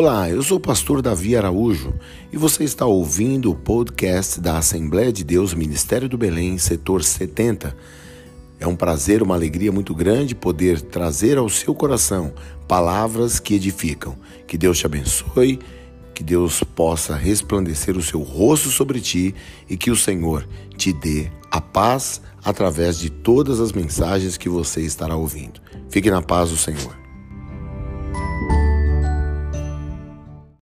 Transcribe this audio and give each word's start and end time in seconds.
Olá, 0.00 0.30
eu 0.30 0.40
sou 0.44 0.58
o 0.58 0.60
pastor 0.60 1.02
Davi 1.02 1.36
Araújo 1.36 1.92
e 2.32 2.36
você 2.36 2.62
está 2.62 2.86
ouvindo 2.86 3.50
o 3.50 3.54
podcast 3.56 4.40
da 4.40 4.56
Assembleia 4.56 5.12
de 5.12 5.24
Deus 5.24 5.52
Ministério 5.54 6.08
do 6.08 6.16
Belém, 6.16 6.56
setor 6.56 7.02
70. 7.02 7.76
É 8.60 8.66
um 8.68 8.76
prazer, 8.76 9.24
uma 9.24 9.34
alegria 9.34 9.72
muito 9.72 9.92
grande 9.96 10.36
poder 10.36 10.80
trazer 10.80 11.36
ao 11.36 11.48
seu 11.48 11.74
coração 11.74 12.32
palavras 12.68 13.40
que 13.40 13.54
edificam. 13.54 14.14
Que 14.46 14.56
Deus 14.56 14.78
te 14.78 14.86
abençoe, 14.86 15.58
que 16.14 16.22
Deus 16.22 16.62
possa 16.62 17.16
resplandecer 17.16 17.96
o 17.96 18.02
seu 18.02 18.22
rosto 18.22 18.68
sobre 18.68 19.00
ti 19.00 19.34
e 19.68 19.76
que 19.76 19.90
o 19.90 19.96
Senhor 19.96 20.48
te 20.76 20.92
dê 20.92 21.28
a 21.50 21.60
paz 21.60 22.22
através 22.44 23.00
de 23.00 23.10
todas 23.10 23.58
as 23.58 23.72
mensagens 23.72 24.36
que 24.36 24.48
você 24.48 24.80
estará 24.80 25.16
ouvindo. 25.16 25.60
Fique 25.90 26.08
na 26.08 26.22
paz 26.22 26.50
do 26.50 26.56
Senhor. 26.56 27.07